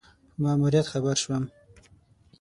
په 0.33 0.39
ماموریت 0.43 0.85
خبر 0.93 1.15
شو. 1.23 1.35